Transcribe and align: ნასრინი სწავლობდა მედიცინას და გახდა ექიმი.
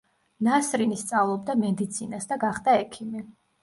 ნასრინი 0.47 0.97
სწავლობდა 1.03 1.59
მედიცინას 1.61 2.29
და 2.35 2.43
გახდა 2.49 2.79
ექიმი. 2.85 3.29